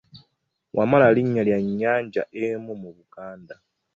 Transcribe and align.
Wamala 0.77 1.07
linnya 1.15 1.43
lya 1.47 1.59
nnyanja 1.63 2.23
emu 2.43 2.73
mu 2.81 2.89
Buganda. 2.97 3.55